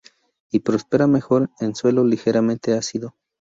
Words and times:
Y 0.51 0.61
prospera 0.61 1.05
mejor 1.05 1.51
en 1.59 1.75
suelo 1.75 2.03
ligeramente 2.03 2.73
ácido. 2.73 3.13